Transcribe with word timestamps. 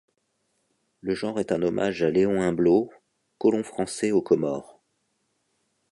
Le 1.01 1.13
genre 1.13 1.39
est 1.39 1.51
un 1.51 1.61
hommage 1.61 2.01
à 2.01 2.09
Léon 2.09 2.41
Humblot, 2.41 2.91
colon 3.37 3.63
français 3.63 4.11
aux 4.11 4.23
Comores. 4.23 4.81